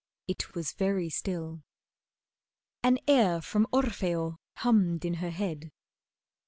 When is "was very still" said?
0.55-1.61